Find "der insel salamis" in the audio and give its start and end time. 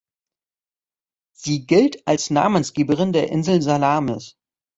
3.13-4.35